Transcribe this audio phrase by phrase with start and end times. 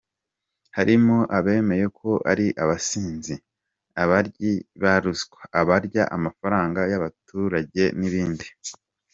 [0.77, 3.35] Harimo abemeye ko ari abasinzi,
[4.03, 8.45] abaryi ba ruswa, abarya amafaranga y’abaturage n’ibindi.